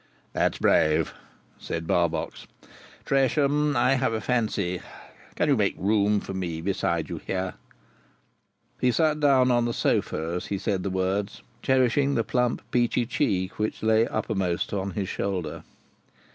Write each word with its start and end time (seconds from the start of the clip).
"That's 0.33 0.57
brave," 0.57 1.13
said 1.59 1.85
Barbox. 1.85 2.47
"Tresham, 3.05 3.77
I 3.77 3.93
have 3.93 4.13
a 4.13 4.19
fancy—can 4.19 5.47
you 5.47 5.55
make 5.55 5.75
room 5.77 6.19
for 6.19 6.33
me 6.33 6.59
beside 6.59 7.07
you 7.07 7.17
here?" 7.19 7.53
He 8.79 8.91
sat 8.91 9.19
down 9.19 9.51
on 9.51 9.65
the 9.65 9.73
sofa 9.75 10.33
as 10.37 10.47
he 10.47 10.57
said 10.57 10.83
words, 10.87 11.43
cherishing 11.61 12.15
the 12.15 12.23
plump 12.23 12.63
peachy 12.71 13.05
cheek 13.05 13.57
that 13.57 13.83
lay 13.83 14.07
uppermost 14.07 14.73
on 14.73 14.89
his 14.97 15.07
shoulder. 15.07 15.61